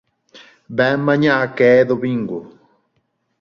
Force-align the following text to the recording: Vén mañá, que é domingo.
Vén 0.77 0.99
mañá, 1.07 1.35
que 1.55 1.65
é 1.79 1.81
domingo. 1.91 2.39